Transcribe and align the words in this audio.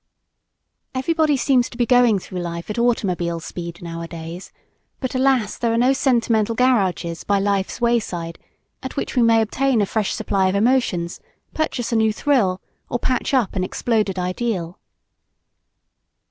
Everybody 0.95 1.37
seems 1.37 1.69
to 1.69 1.77
be 1.77 1.85
going 1.85 2.17
through 2.17 2.39
life 2.39 2.71
at 2.71 2.79
automobile 2.79 3.39
speed 3.39 3.83
nowadays; 3.83 4.51
but 4.99 5.13
alas, 5.13 5.59
there 5.59 5.71
are 5.71 5.77
no 5.77 5.93
sentimental 5.93 6.55
garages 6.55 7.23
by 7.23 7.37
Life's 7.37 7.79
wayside 7.79 8.39
at 8.81 8.95
which 8.95 9.15
we 9.15 9.21
may 9.21 9.41
obtain 9.43 9.79
a 9.79 9.85
fresh 9.85 10.11
supply 10.11 10.47
of 10.47 10.55
emotions, 10.55 11.19
purchase 11.53 11.91
a 11.91 11.95
new 11.95 12.11
thrill 12.11 12.59
or 12.89 12.97
patch 12.97 13.31
up 13.31 13.55
an 13.55 13.63
exploded 13.63 14.17
ideal. 14.17 14.79